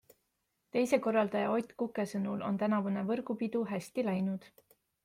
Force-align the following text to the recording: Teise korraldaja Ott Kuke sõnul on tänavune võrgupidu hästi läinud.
Teise 0.77 0.99
korraldaja 1.07 1.51
Ott 1.57 1.75
Kuke 1.83 2.07
sõnul 2.15 2.43
on 2.49 2.59
tänavune 2.65 3.07
võrgupidu 3.13 3.67
hästi 3.75 4.09
läinud. 4.11 4.53